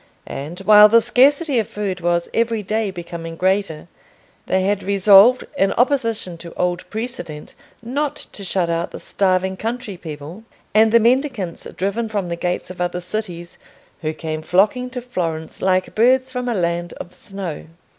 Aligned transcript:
And 0.25 0.61
while 0.61 0.89
the 0.89 0.99
scarcity 0.99 1.59
of 1.59 1.67
food 1.67 2.01
was 2.01 2.27
every 2.33 2.63
day 2.63 2.89
becoming 2.89 3.35
greater, 3.35 3.87
they 4.47 4.63
had 4.63 4.81
resolved, 4.81 5.45
in 5.55 5.73
opposition 5.73 6.39
to 6.39 6.51
old 6.55 6.89
precedent, 6.89 7.53
not 7.83 8.15
to 8.15 8.43
shut 8.43 8.67
out 8.67 8.89
the 8.89 8.99
starving 8.99 9.57
country 9.57 9.97
people, 9.97 10.43
and 10.73 10.91
the 10.91 10.99
mendicants 10.99 11.67
driven 11.77 12.09
from 12.09 12.29
the 12.29 12.35
gates 12.35 12.71
of 12.71 12.81
other 12.81 12.99
cities, 12.99 13.59
who 14.01 14.11
came 14.11 14.41
flocking 14.41 14.89
to 14.89 15.01
Florence 15.03 15.61
like 15.61 15.93
birds 15.93 16.31
from 16.31 16.49
a 16.49 16.55
land 16.55 16.93
of 16.93 17.13
snow. 17.13 17.67